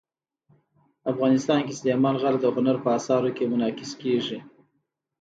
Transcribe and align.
افغانستان 1.11 1.59
کې 1.67 1.73
سلیمان 1.79 2.15
غر 2.21 2.35
د 2.41 2.45
هنر 2.55 2.75
په 2.83 2.89
اثارو 2.97 3.29
کې 3.37 3.49
منعکس 3.51 3.91
کېږي. 4.01 4.39